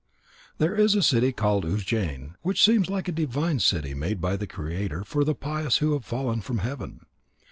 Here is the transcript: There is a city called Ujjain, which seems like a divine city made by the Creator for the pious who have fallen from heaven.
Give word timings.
There 0.57 0.73
is 0.73 0.95
a 0.95 1.03
city 1.03 1.31
called 1.31 1.63
Ujjain, 1.63 2.33
which 2.41 2.63
seems 2.63 2.89
like 2.89 3.07
a 3.07 3.11
divine 3.11 3.59
city 3.59 3.93
made 3.93 4.19
by 4.19 4.35
the 4.35 4.47
Creator 4.47 5.03
for 5.03 5.23
the 5.23 5.35
pious 5.35 5.77
who 5.77 5.93
have 5.93 6.05
fallen 6.05 6.41
from 6.41 6.57
heaven. 6.57 7.01